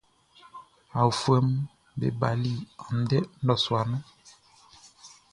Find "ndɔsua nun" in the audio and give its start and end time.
3.43-4.03